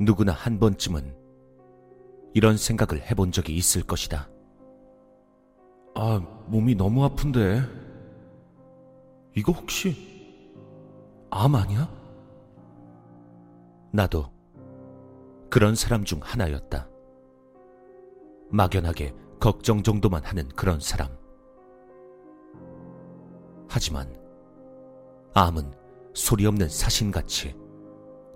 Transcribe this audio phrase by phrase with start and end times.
[0.00, 1.14] 누구나 한 번쯤은
[2.32, 4.30] 이런 생각을 해본 적이 있을 것이다.
[5.94, 7.60] 아, 몸이 너무 아픈데.
[9.36, 10.54] 이거 혹시
[11.30, 11.90] 암 아니야?
[13.92, 14.32] 나도
[15.50, 16.88] 그런 사람 중 하나였다.
[18.50, 21.10] 막연하게 걱정 정도만 하는 그런 사람.
[23.68, 24.16] 하지만
[25.34, 25.72] 암은
[26.14, 27.54] 소리 없는 사신같이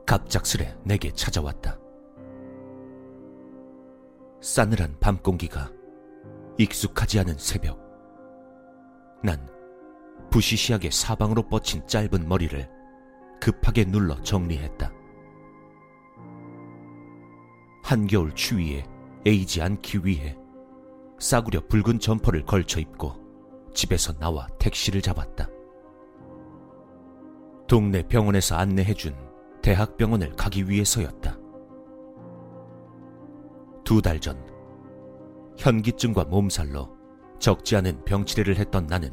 [0.06, 1.78] 갑작스레 내게 찾아왔다.
[4.40, 5.70] 싸늘한 밤 공기가
[6.58, 7.80] 익숙하지 않은 새벽.
[9.22, 9.48] 난
[10.30, 12.68] 부시시하게 사방으로 뻗친 짧은 머리를
[13.40, 14.92] 급하게 눌러 정리했다.
[17.82, 18.84] 한겨울 추위에
[19.26, 20.36] 에이지 않기 위해
[21.18, 23.14] 싸구려 붉은 점퍼를 걸쳐 입고
[23.72, 25.48] 집에서 나와 택시를 잡았다.
[27.66, 29.33] 동네 병원에서 안내해준
[29.64, 31.38] 대학병원을 가기 위해서였다.
[33.82, 34.36] 두 달 전,
[35.56, 36.94] 현기증과 몸살로
[37.38, 39.10] 적지 않은 병치레를 했던 나는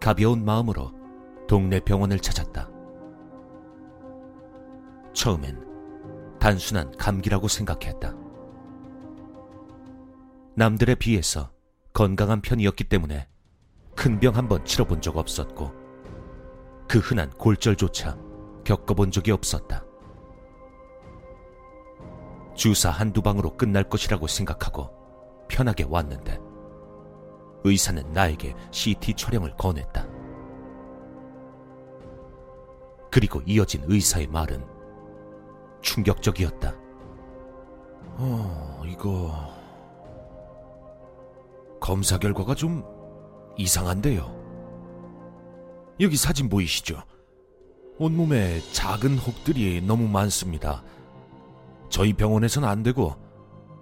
[0.00, 0.92] 가벼운 마음으로
[1.48, 2.68] 동네 병원을 찾았다.
[5.14, 5.64] 처음엔
[6.38, 8.14] 단순한 감기라고 생각했다.
[10.56, 11.50] 남들에 비해서
[11.94, 13.26] 건강한 편이었기 때문에
[13.96, 15.72] 큰 병 한 번 치러본 적 없었고
[16.86, 18.27] 그 흔한 골절조차
[18.68, 19.82] 겪어본 적이 없었다.
[22.54, 24.90] 주사 한두 방으로 끝날 것이라고 생각하고
[25.48, 26.38] 편하게 왔는데
[27.64, 30.06] 의사는 나에게 CT 촬영을 권했다.
[33.10, 34.62] 그리고 이어진 의사의 말은
[35.80, 36.74] 충격적이었다.
[38.18, 39.32] 어, 이거
[41.80, 42.84] 검사 결과가 좀
[43.56, 44.36] 이상한데요.
[46.00, 47.02] 여기 사진 보이시죠?
[47.98, 50.82] 온몸에 작은 혹들이 너무 많습니다.
[51.88, 53.16] 저희 병원에서는 안 되고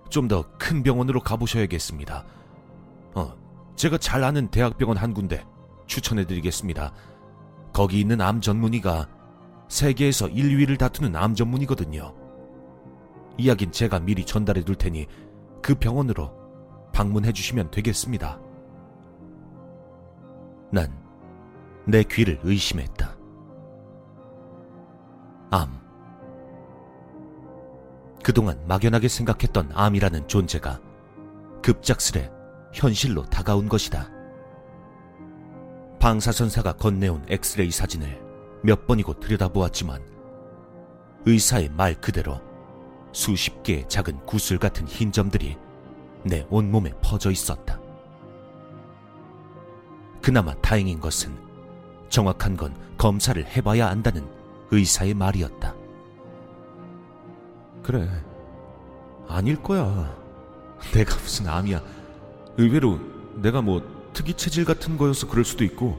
[0.08, 2.24] 좀 더 큰 병원으로 가보셔야겠습니다.
[3.14, 3.34] 어,
[3.74, 5.44] 제가 잘 아는 대학병원 한 군데
[5.86, 6.92] 추천해드리겠습니다.
[7.72, 9.08] 거기 있는 암 전문의가
[9.68, 12.14] 세계에서 1위를 다투는 암 전문이거든요.
[13.36, 15.06] 이야긴 제가 미리 전달해 둘 테니
[15.60, 16.32] 그 병원으로
[16.92, 18.40] 방문해 주시면 되겠습니다.
[20.72, 21.06] 난
[21.88, 23.15] 내 귀를 의심했다.
[25.56, 25.80] 암.
[28.22, 30.80] 그동안 막연하게 생각했던 암이라는 존재가
[31.62, 32.30] 급작스레
[32.72, 34.10] 현실로 다가온 것이다.
[35.98, 38.20] 방사선사가 건네온 엑스레이 사진을
[38.62, 40.02] 몇 번이고 들여다보았지만
[41.24, 42.40] 의사의 말 그대로
[43.12, 45.56] 수십 개의 작은 구슬 같은 흰 점들이
[46.24, 47.80] 내 온몸에 퍼져 있었다.
[50.20, 51.36] 그나마 다행인 것은
[52.08, 54.35] 정확한 건 검사를 해봐야 안다는
[54.70, 55.74] 의사의 말이었다.
[57.82, 58.08] 그래.
[59.28, 60.14] 아닐 거야.
[60.92, 61.80] 내가 무슨 암이야.
[62.56, 62.98] 의외로
[63.34, 63.82] 내가 뭐
[64.12, 65.98] 특이 체질 같은 거여서 그럴 수도 있고,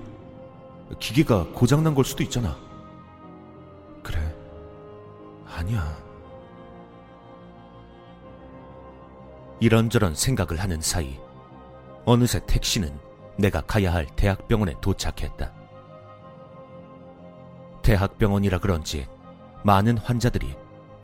[1.00, 2.58] 기계가 고장난 걸 수도 있잖아.
[4.04, 4.20] 그래.
[5.46, 5.98] 아니야.
[9.60, 11.20] 이런저런 생각을 하는 사이
[12.06, 12.98] 어느새 택시는
[13.38, 15.57] 내가 가야 할 대학병원에 도착했다.
[17.88, 19.08] 대학병원이라 그런지
[19.64, 20.54] 많은 환자들이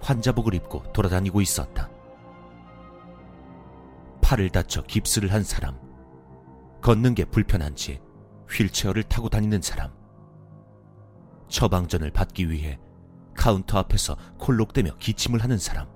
[0.02, 1.90] 환자복을 입고 돌아다니고 있었다.
[4.22, 5.80] 팔을 다쳐 깁스를 한 사람,
[6.82, 8.02] 걷는 게 불편한지
[8.50, 9.94] 휠체어를 타고 다니는 사람,
[11.48, 12.78] 처방전을 받기 위해
[13.34, 15.88] 카운터 앞에서 콜록대며 기침을 하는 사람,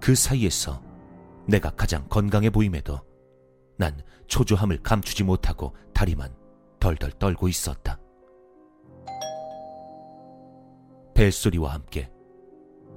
[0.00, 0.80] 그 사이에서
[1.48, 3.00] 내가 가장 건강해 보임에도
[3.76, 6.32] 난 초조함을 감추지 못하고 다리만
[6.78, 7.98] 덜덜 떨고 있었다.
[11.16, 12.10] 벨소리와 함께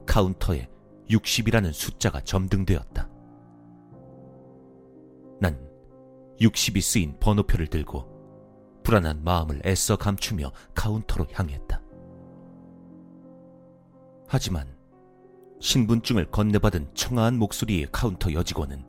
[0.06, 0.70] 카운터에
[1.10, 3.10] 60이라는 숫자가 점등되었다.
[5.40, 5.58] 난
[6.42, 11.82] 60이 쓰인 번호표를 들고 불안한 마음을 애써 감추며 카운터로 향했다.
[14.28, 14.68] 하지만
[15.62, 18.86] 신분증을 건네받은 청아한 목소리의 카운터 여직원은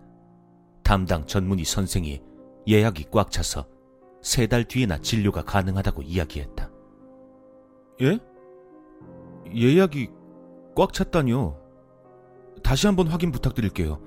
[0.82, 2.20] 담당 전문의 선생이
[2.66, 3.66] 예약이 꽉 차서
[4.22, 6.70] 세 달 뒤에나 진료가 가능하다고 이야기했다.
[8.02, 8.18] 예?
[9.54, 10.10] 예약이
[10.76, 11.56] 꽉 찼다니요?
[12.62, 14.00] 다시 한번 확인 부탁드릴게요.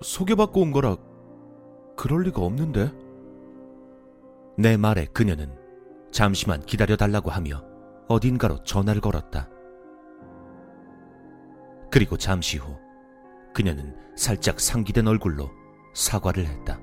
[0.00, 0.96] 소개받고 온 거라
[1.96, 2.92] 그럴 리가 없는데.
[4.56, 5.54] 내 말에 그녀는
[6.10, 7.64] 잠시만 기다려달라고 하며
[8.08, 9.48] 어딘가로 전화를 걸었다.
[11.90, 12.76] 그리고 잠시 후
[13.52, 15.50] 그녀는 살짝 상기된 얼굴로
[15.94, 16.80] 사과를 했다.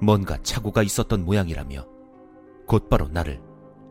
[0.00, 1.86] 뭔가 착오가 있었던 모양이라며
[2.66, 3.40] 곧바로 나를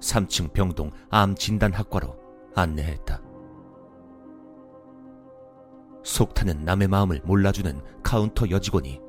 [0.02, 2.16] 3층 병동 암진단학과로
[2.56, 3.22] 안내했다.
[6.04, 9.00] 속타는 남의 마음을 몰라주는 카운터 여직원이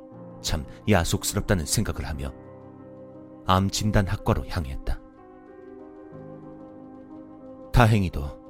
[0.43, 2.33] 참 야속스럽다는 생각을 하며
[3.47, 5.01] 암 진단 학과로 향했다.
[7.73, 8.43] 다행히도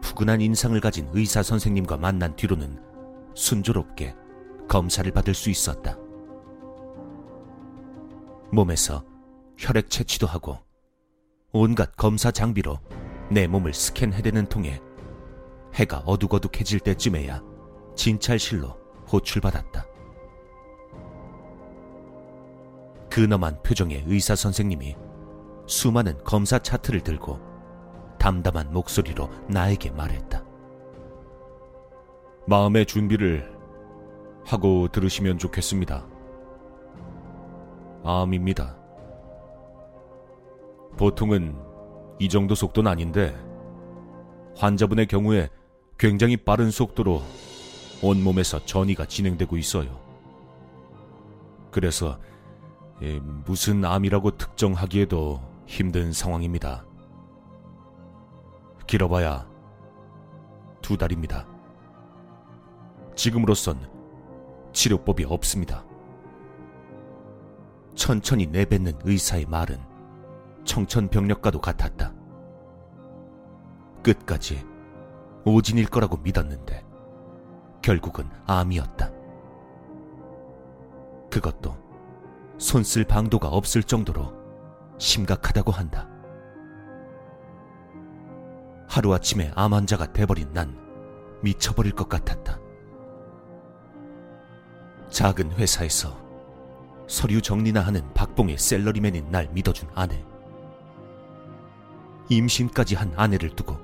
[0.00, 2.80] 푸근한 인상을 가진 의사 선생님과 만난 뒤로는
[3.34, 4.14] 순조롭게
[4.68, 5.98] 검사를 받을 수 있었다.
[8.52, 9.04] 몸에서
[9.58, 10.58] 혈액 채취도 하고
[11.56, 12.80] 온갖 검사 장비로
[13.30, 14.82] 내 몸을 스캔해대는 통에
[15.74, 17.40] 해가 어둑어둑해질 때쯤에야
[17.94, 18.76] 진찰실로
[19.12, 19.86] 호출받았다.
[23.08, 24.96] 근엄한 표정의 의사 선생님이
[25.68, 27.38] 수많은 검사 차트를 들고
[28.18, 30.44] 담담한 목소리로 나에게 말했다.
[32.48, 33.56] 마음의 준비를
[34.44, 36.04] 하고 들으시면 좋겠습니다.
[38.02, 38.83] 암입니다.
[41.04, 41.54] 보통은
[42.18, 43.36] 이 정도 속도는 아닌데
[44.56, 45.50] 환자분의 경우에
[45.98, 47.20] 굉장히 빠른 속도로
[48.02, 50.00] 온몸에서 전이가 진행되고 있어요.
[51.70, 52.18] 그래서
[53.02, 56.86] 예, 무슨 암이라고 특정하기에도 힘든 상황입니다.
[58.86, 59.46] 길어봐야
[60.80, 61.46] 두 달입니다.
[63.14, 63.90] 지금으로선
[64.72, 65.84] 치료법이 없습니다.
[67.94, 69.93] 천천히 내뱉는 의사의 말은
[70.64, 72.12] 청천벽력과도 같았다.
[74.02, 74.66] 끝까지
[75.44, 76.84] 오진일 거라고 믿었는데
[77.82, 79.10] 결국은 암이었다.
[81.30, 81.76] 그것도
[82.58, 84.32] 손쓸 방도가 없을 정도로
[84.98, 86.08] 심각하다고 한다.
[88.88, 90.78] 하루아침에 암 환자가 돼버린 난
[91.42, 92.60] 미쳐버릴 것 같았다.
[95.10, 96.16] 작은 회사에서
[97.06, 100.24] 서류 정리나 하는 박봉의 셀러리맨인 날 믿어준 아내.
[102.28, 103.78] 임신까지 한 아내를 두고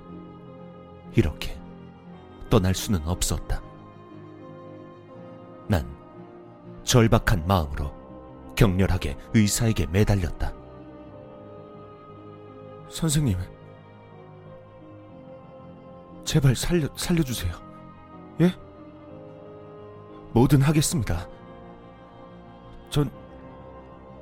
[1.14, 1.58] 이렇게
[2.48, 3.62] 떠날 수는 없었다.
[5.68, 5.86] 난
[6.84, 7.92] 절박한 마음으로
[8.56, 10.52] 격렬하게 의사에게 매달렸다.
[12.88, 13.38] 선생님,
[16.24, 17.52] 제발 살려, 살려주세요.
[18.40, 18.54] 예?
[20.32, 21.28] 뭐든 하겠습니다.
[22.90, 23.10] 전,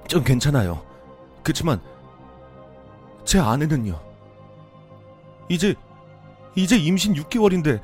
[0.07, 0.85] 전 괜찮아요.
[1.43, 1.81] 그치만,
[3.25, 4.08] 제 아내는요.
[5.49, 5.75] 이제,
[6.55, 7.81] 이제 임신 6개월인데,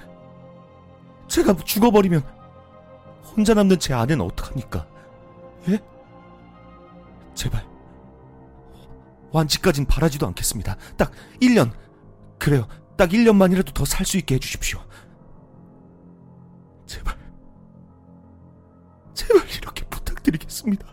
[1.29, 2.23] 제가 죽어버리면,
[3.37, 4.87] 혼자 남는 제 아내는 어떡합니까?
[5.69, 5.79] 예?
[7.35, 7.67] 제발.
[9.33, 10.77] 완치까진 바라지도 않겠습니다.
[10.97, 11.73] 딱 1년.
[12.39, 12.69] 그래요.
[12.97, 14.81] 딱 1년만이라도 더 살 수 있게 해주십시오.
[16.87, 17.17] 제발.
[19.15, 20.87] 제발 이렇게 부탁드리겠습니다.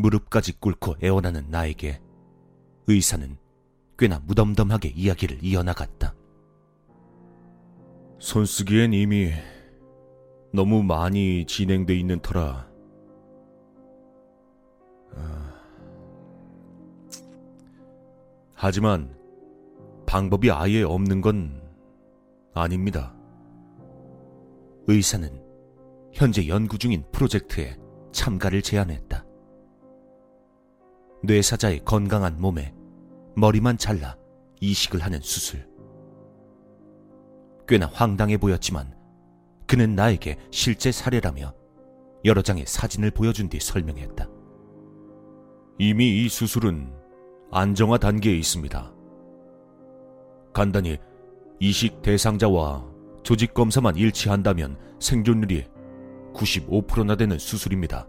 [0.00, 2.00] 무릎까지 꿇고 애원하는 나에게
[2.86, 3.36] 의사는
[3.98, 6.14] 꽤나 무덤덤하게 이야기를 이어나갔다.
[8.18, 9.32] 손쓰기엔 이미
[10.52, 12.68] 너무 많이 진행돼 있는 터라
[15.14, 15.54] 아...
[18.54, 19.16] 하지만
[20.06, 21.62] 방법이 아예 없는 건
[22.52, 23.14] 아닙니다.
[24.86, 25.30] 의사는
[26.12, 27.78] 현재 연구 중인 프로젝트에
[28.12, 29.24] 참가를 제안했다.
[31.22, 32.74] 뇌사자의 건강한 몸에
[33.36, 34.16] 머리만 잘라
[34.60, 35.68] 이식을 하는 수술.
[37.68, 38.94] 꽤나 황당해 보였지만
[39.66, 41.54] 그는 나에게 실제 사례라며
[42.24, 44.28] 여러 장의 사진을 보여준 뒤 설명했다.
[45.78, 46.92] 이미 이 수술은
[47.52, 48.92] 안정화 단계에 있습니다.
[50.52, 50.98] 간단히
[51.60, 52.84] 이식 대상자와
[53.22, 55.66] 조직 검사만 일치한다면 생존율이
[56.34, 58.08] 95%나 되는 수술입니다.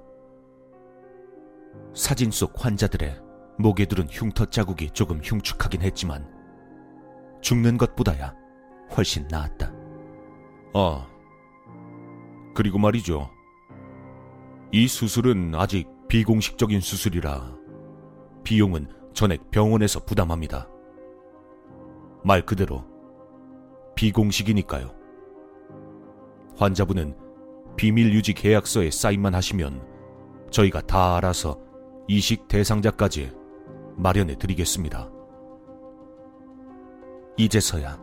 [1.94, 3.20] 사진 속 환자들의
[3.58, 6.28] 목에 두른 흉터 자국이 조금 흉측하긴 했지만
[7.42, 8.34] 죽는 것보다야
[8.96, 9.72] 훨씬 나았다.
[10.74, 11.08] 아,
[12.56, 13.30] 그리고 말이죠.
[14.72, 17.56] 이 수술은 아직 비공식적인 수술이라
[18.44, 20.68] 비용은 전액 병원에서 부담합니다.
[22.24, 22.86] 말 그대로
[23.96, 24.94] 비공식이니까요.
[26.58, 27.18] 환자분은
[27.76, 29.86] 비밀 유지 계약서에 사인만 하시면
[30.52, 31.71] 저희가 다 알아서
[32.14, 33.32] 이식 대상자까지
[33.96, 35.10] 마련해 드리겠습니다.
[37.38, 37.98] 이제서야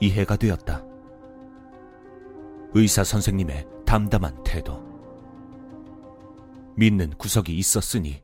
[0.00, 0.84] 이해가 되었다.
[2.72, 4.82] 의사 선생님의 담담한 태도.
[6.74, 8.20] 믿는 구석이 있었으니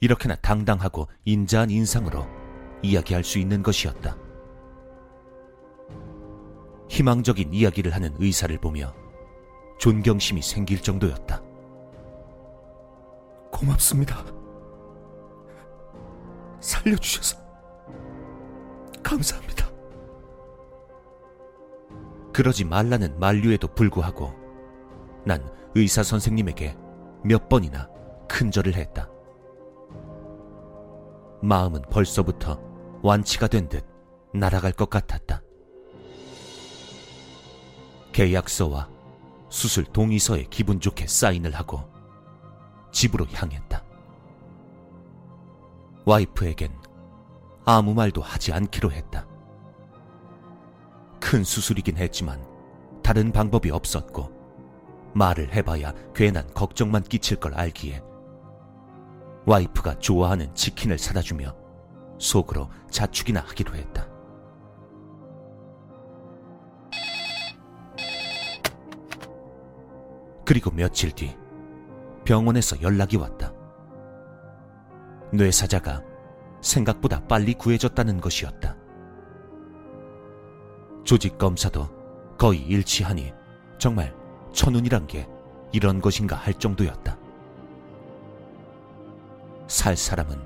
[0.00, 2.26] 이렇게나 당당하고 인자한 인상으로
[2.82, 4.18] 이야기할 수 있는 것이었다.
[6.90, 8.94] 희망적인 이야기를 하는 의사를 보며
[9.78, 11.45] 존경심이 생길 정도였다.
[13.56, 14.22] 고맙습니다.
[16.60, 17.38] 살려주셔서
[19.02, 19.66] 감사합니다.
[22.34, 24.34] 그러지 말라는 만류에도 불구하고
[25.24, 25.42] 난
[25.74, 26.76] 의사 선생님에게
[27.24, 27.88] 몇 번이나
[28.28, 29.08] 큰절을 했다.
[31.42, 32.60] 마음은 벌써부터
[33.02, 33.86] 완치가 된 듯
[34.34, 35.40] 날아갈 것 같았다.
[38.12, 38.90] 계약서와
[39.48, 41.95] 수술 동의서에 기분 좋게 사인을 하고
[42.96, 43.84] 집으로 향했다.
[46.06, 46.72] 와이프에겐
[47.66, 49.26] 아무 말도 하지 않기로 했다.
[51.20, 52.42] 큰 수술이긴 했지만
[53.02, 54.32] 다른 방법이 없었고
[55.14, 58.02] 말을 해봐야 괜한 걱정만 끼칠 걸 알기에
[59.44, 61.54] 와이프가 좋아하는 치킨을 사다 주며
[62.18, 64.08] 속으로 자축이나 하기로 했다.
[70.46, 71.36] 그리고 며칠 뒤
[72.26, 73.52] 병원에서 연락이 왔다.
[75.32, 76.02] 뇌사자가
[76.60, 78.76] 생각보다 빨리 구해졌다는 것이었다.
[81.04, 81.88] 조직 검사도
[82.36, 83.32] 거의 일치하니
[83.78, 84.12] 정말
[84.52, 85.28] 천운이란 게
[85.72, 87.16] 이런 것인가 할 정도였다.
[89.68, 90.36] 살 사람은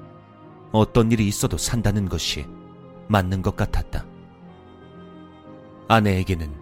[0.73, 2.47] 어떤 일이 있어도 산다는 것이
[3.09, 4.05] 맞는 것 같았다.
[5.89, 6.55] 아내에게는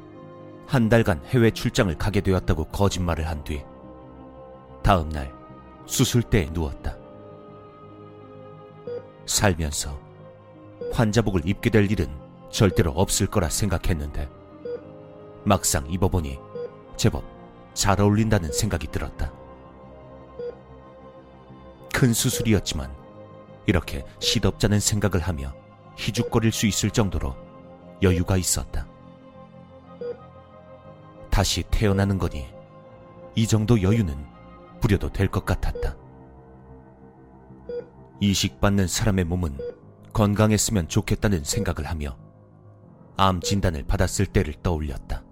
[0.67, 3.65] 한 달간 해외 출장을 가게 되었다고 거짓말을 한 뒤
[4.89, 5.31] 다음 날
[5.85, 6.97] 수술대에 누웠다.
[9.27, 10.01] 살면서
[10.95, 12.09] 환자복을 입게 될 일은
[12.51, 14.31] 절대로 없을 거라 생각했는데
[15.45, 16.39] 막상 입어보니
[16.97, 17.23] 제법
[17.75, 19.31] 잘 어울린다는 생각이 들었다.
[21.93, 22.91] 큰 수술이었지만
[23.67, 25.53] 이렇게 시덥잖은 생각을 하며
[25.99, 27.37] 희죽거릴 수 있을 정도로
[28.01, 28.87] 여유가 있었다.
[31.29, 32.47] 다시 태어나는 거니
[33.35, 34.38] 이 정도 여유는
[34.81, 35.97] 부려도 될 것 같았다.
[38.21, 39.59] 이식받는 사람의 몸은
[40.13, 42.17] 건강했으면 좋겠다는 생각을 하며
[43.17, 45.25] 암 진단을 받았을 때를 떠올렸다.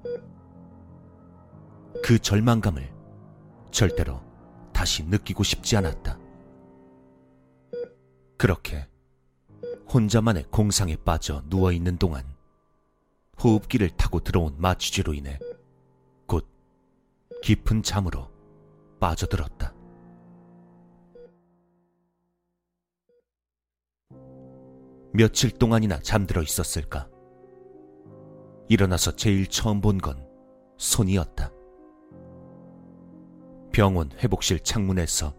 [2.04, 2.92] 그 절망감을
[3.70, 4.20] 절대로
[4.72, 6.18] 다시 느끼고 싶지 않았다.
[8.36, 8.86] 그렇게
[9.92, 12.24] 혼자만의 공상에 빠져 누워있는 동안
[13.42, 15.38] 호흡기를 타고 들어온 마취제로 인해
[16.26, 16.46] 곧
[17.42, 18.30] 깊은 잠으로
[19.00, 19.74] 빠져들었다.
[25.12, 27.08] 며칠 동안이나 잠들어 있었을까?
[28.68, 30.26] 일어나서 제일 처음 본 건
[30.78, 31.50] 손이었다.
[33.72, 35.34] 병원 회복실 창문에서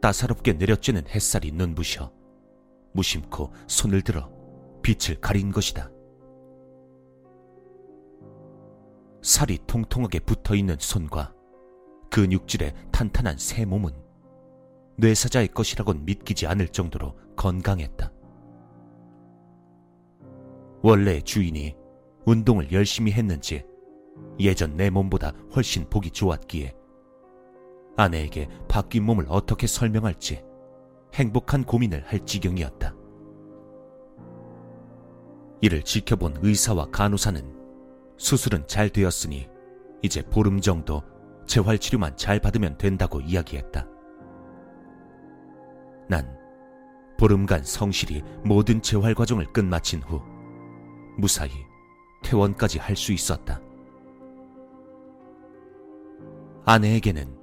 [0.00, 2.12] 따사롭게 내려쬐는 햇살이 눈부셔
[2.92, 4.30] 무심코 손을 들어
[4.82, 5.90] 빛을 가린 것이다.
[9.22, 11.34] 살이 통통하게 붙어 있는 손과
[12.10, 13.90] 근육질의 탄탄한 새 몸은
[14.96, 18.12] 뇌사자의 것이라곤 믿기지 않을 정도로 건강했다.
[20.82, 21.74] 원래 주인이
[22.24, 23.64] 운동을 열심히 했는지
[24.38, 26.74] 예전 내 몸보다 훨씬 보기 좋았기에
[27.96, 30.42] 아내에게 바뀐 몸을 어떻게 설명할지
[31.14, 32.94] 행복한 고민을 할 지경이었다.
[35.62, 37.56] 이를 지켜본 의사와 간호사는
[38.18, 39.48] 수술은 잘 되었으니
[40.02, 41.02] 이제 보름 정도
[41.46, 43.86] 재활 치료만 잘 받으면 된다고 이야기했다.
[46.08, 46.36] 난
[47.18, 50.20] 보름간 성실히 모든 재활 과정을 끝마친 후
[51.18, 51.50] 무사히
[52.22, 53.60] 퇴원까지 할 수 있었다.
[56.64, 57.36] 아내에게는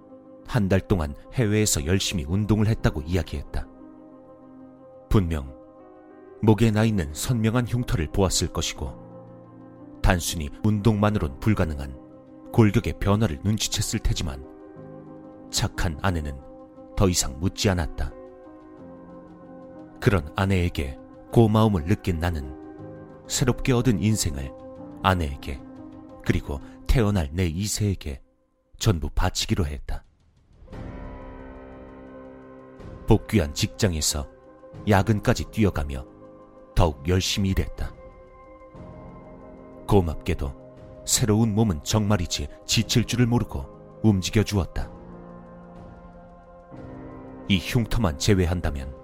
[0.46, 3.68] 한 달 동안 해외에서 열심히 운동을 했다고 이야기했다.
[5.10, 5.56] 분명
[6.42, 8.94] 목에 나 있는 선명한 흉터를 보았을 것이고
[10.02, 12.03] 단순히 운동만으론 불가능한
[12.54, 14.46] 골격의 변화를 눈치챘을 테지만
[15.50, 16.40] 착한 아내는
[16.96, 18.12] 더 이상 묻지 않았다.
[20.00, 20.98] 그런 아내에게
[21.32, 22.56] 고마움을 느낀 나는
[23.28, 24.52] 새롭게 얻은 인생을
[25.02, 25.60] 아내에게
[26.24, 28.22] 그리고 태어날 내 이세에게
[28.78, 30.06] 전부 바치기로 했다.
[33.08, 34.30] 복귀한 직장에서
[34.88, 36.06] 야근까지 뛰어가며
[36.76, 37.92] 더욱 열심히 일했다.
[39.88, 40.63] 고맙게도
[41.06, 44.90] 새로운 몸은 정말이지 지칠 줄을 모르고 움직여 주었다.
[47.50, 48.96] 이 흉터만 제외한다면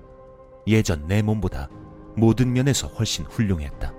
[0.67, 1.69] 예전 내 몸보다
[2.15, 3.93] 모든 면에서 훨씬 훌륭했다.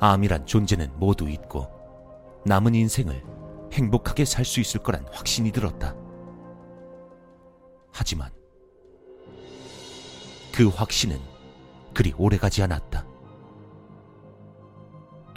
[0.00, 1.68] 암이란 존재는 모두 있고
[2.44, 3.22] 남은 인생을
[3.72, 5.94] 행복하게 살 수 있을 거란 확신이 들었다.
[7.92, 8.30] 하지만
[10.54, 11.18] 그 확신은
[11.94, 13.06] 그리 오래가지 않았다.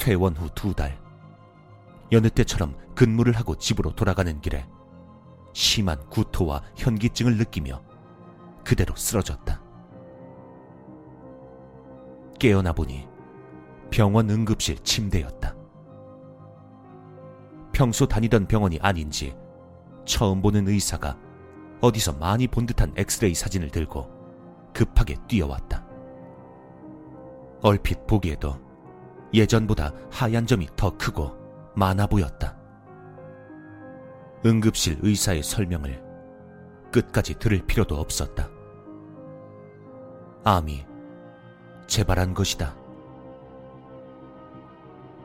[0.05, 0.99] 퇴원 후 두 달,
[2.11, 4.63] 여느 때처럼 근무를 하고 집으로 돌아가는 길에
[5.51, 7.81] 심한 구토와 현기증을 느끼며
[8.63, 9.59] 그대로 쓰러졌다.
[12.37, 13.07] 깨어나 보니
[13.89, 15.55] 병원 응급실 침대였다.
[17.73, 19.35] 평소 다니던 병원이 아닌지
[20.05, 21.17] 처음 보는 의사가
[21.81, 24.07] 어디서 많이 본 듯한 엑스레이 사진을 들고
[24.71, 25.83] 급하게 뛰어왔다.
[27.63, 28.64] 얼핏 보기에도
[29.35, 31.35] 예전보다 하얀 점이 더 크고
[31.75, 32.57] 많아 보였다.
[34.45, 36.03] 응급실 의사의 설명을
[36.91, 38.49] 끝까지 들을 필요도 없었다.
[40.43, 40.85] 암이
[41.87, 42.75] 재발한 것이다.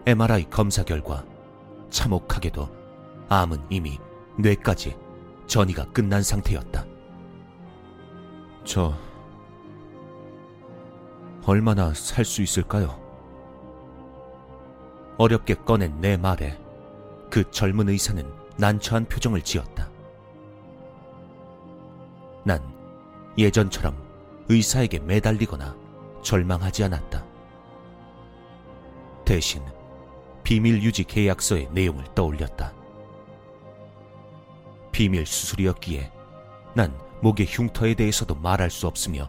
[0.06, 1.24] MRI 검사 결과
[1.90, 2.68] 참혹하게도
[3.28, 3.98] 암은 이미
[4.38, 4.96] 뇌까지
[5.46, 6.86] 전이가 끝난 상태였다.
[8.64, 8.94] 저
[11.44, 13.09] 얼마나 살 수 있을까요?
[15.20, 16.58] 어렵게 꺼낸 내 말에
[17.28, 18.24] 그 젊은 의사는
[18.56, 19.90] 난처한 표정을 지었다.
[22.42, 22.62] 난
[23.36, 24.02] 예전처럼
[24.48, 25.76] 의사에게 매달리거나
[26.22, 27.22] 절망하지 않았다.
[29.26, 29.62] 대신
[30.42, 32.72] 비밀 유지 계약서의 내용을 떠올렸다.
[34.90, 36.10] 비밀 수술이었기에
[36.74, 39.28] 난 목의 흉터에 대해서도 말할 수 없으며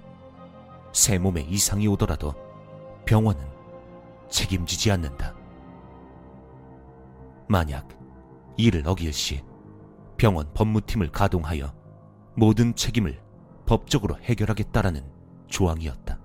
[0.93, 2.33] 새 몸에 이상이 오더라도
[3.05, 3.45] 병원은
[4.29, 5.40] 책임지지 않는다.
[7.51, 7.85] 만약
[8.55, 9.43] 이를 어길 시
[10.15, 11.75] 병원 법무팀을 가동하여
[12.37, 13.21] 모든 책임을
[13.65, 15.03] 법적으로 해결하겠다라는
[15.47, 16.17] 조항이었다.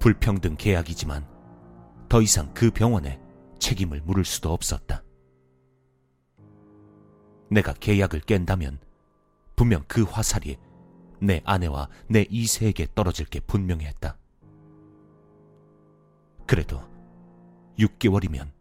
[0.00, 1.24] 불평등 계약이지만
[2.08, 3.20] 더 이상 그 병원에
[3.60, 5.04] 책임을 물을 수도 없었다.
[7.52, 8.80] 내가 계약을 깬다면
[9.54, 10.56] 분명 그 화살이
[11.20, 14.18] 내 아내와 내 이세에게 떨어질 게 분명했다.
[16.44, 16.80] 그래도
[17.78, 18.57] 6개월이면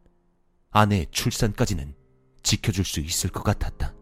[0.71, 1.95] 아내의 출산까지는
[2.43, 3.93] 지켜줄 수 있을 것 같았다.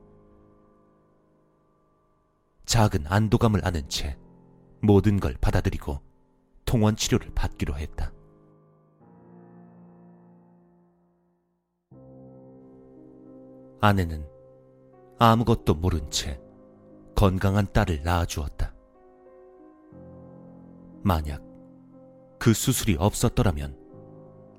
[2.66, 4.18] 작은 안도감을 아는 채
[4.82, 6.02] 모든 걸 받아들이고
[6.66, 8.12] 통원 치료를 받기로 했다.
[13.82, 14.28] 아내는
[15.20, 16.42] 아무것도 모른 채
[17.16, 18.74] 건강한 딸을 낳아주었다.
[21.04, 21.44] 만약
[22.40, 23.78] 그 수술이 없었더라면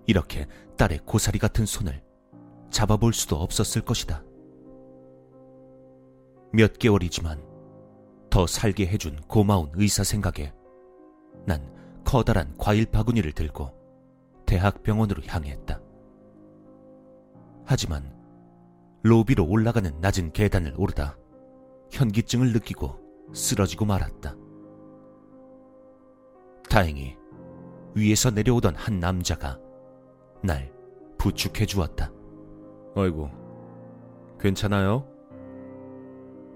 [0.07, 2.03] 이렇게 딸의 고사리 같은 손을
[2.71, 4.23] 잡아볼 수도 없었을 것이다.
[6.53, 7.43] 몇 개월이지만
[8.31, 10.53] 더 살게 해준 고마운 의사 생각에
[11.47, 13.73] 난 커다란 과일 바구니를 들고
[14.47, 15.81] 대학병원으로 향했다.
[17.65, 18.15] 하지만
[19.03, 21.17] 로비로 올라가는 낮은 계단을 오르다
[21.91, 24.37] 현기증을 느끼고 쓰러지고 말았다.
[26.69, 27.17] 다행히
[27.95, 29.59] 위에서 내려오던 한 남자가
[30.43, 30.73] 날
[31.19, 32.13] 부축해 주었다.
[32.95, 33.31] 아이고,
[34.39, 35.07] 괜찮아요?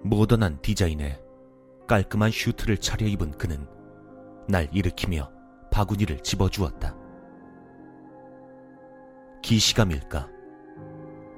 [0.02, 1.20] 모던한 디자인의
[1.86, 3.66] 깔끔한 슈트를 차려입은 그는
[4.48, 5.30] 날 일으키며
[5.70, 6.96] 바구니를 집어주었다.
[9.42, 10.28] 기시감일까?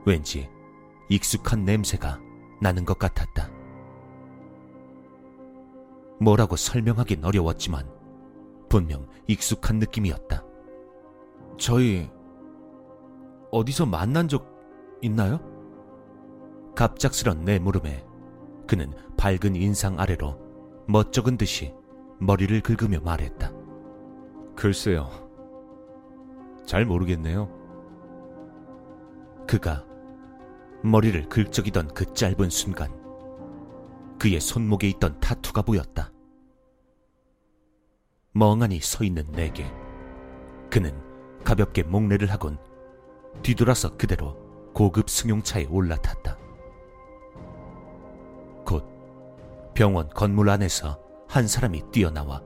[0.04, 0.48] 왠지
[1.08, 2.18] 익숙한 냄새가
[2.60, 3.50] 나는 것 같았다.
[6.20, 7.88] 뭐라고 설명하긴 어려웠지만
[8.68, 10.44] 분명 익숙한 느낌이었다.
[11.58, 12.10] 저희
[13.52, 14.50] 어디서 만난 적
[15.02, 15.38] 있나요?
[16.74, 18.02] 갑작스런 내 물음에
[18.66, 20.40] 그는 밝은 인상 아래로
[20.88, 21.74] 멋쩍은 듯이
[22.18, 23.52] 머리를 긁으며 말했다.
[24.56, 25.10] 글쎄요.
[26.64, 27.50] 잘 모르겠네요.
[29.46, 29.84] 그가
[30.82, 32.90] 머리를 긁적이던 그 짧은 순간
[34.18, 36.10] 그의 손목에 있던 타투가 보였다.
[38.32, 39.70] 멍하니 서 있는 내게
[40.70, 40.98] 그는
[41.44, 42.56] 가볍게 목례를 하곤
[43.42, 44.36] 뒤돌아서 그대로
[44.74, 46.38] 고급 승용차에 올라탔다.
[48.64, 48.84] 곧
[49.74, 52.42] 병원 건물 안에서 한 사람이 뛰어나와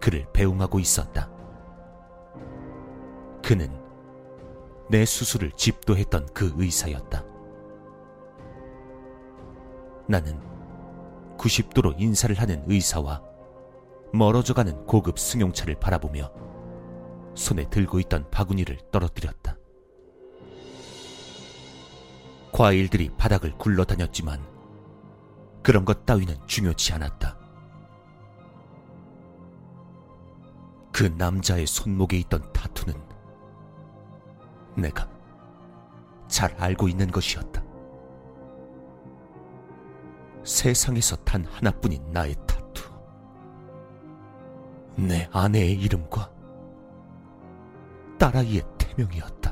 [0.00, 1.30] 그를 배웅하고 있었다.
[3.42, 3.70] 그는
[4.90, 7.24] 내 수술을 집도했던 그 의사였다.
[10.06, 10.40] 나는
[11.38, 13.22] 90도로 인사를 하는 의사와
[14.12, 16.30] 멀어져가는 고급 승용차를 바라보며
[17.34, 19.56] 손에 들고 있던 바구니를 떨어뜨렸다.
[22.54, 24.40] 과일들이 바닥을 굴러다녔지만
[25.60, 27.36] 그런 것 따위는 중요치 않았다.
[30.92, 32.94] 그 남자의 손목에 있던 타투는
[34.76, 35.10] 내가
[36.28, 37.60] 잘 알고 있는 것이었다.
[40.44, 42.88] 세상에서 단 하나뿐인 나의 타투.
[44.94, 46.30] 내 아내의 이름과
[48.16, 49.43] 딸아이의 태명이었다.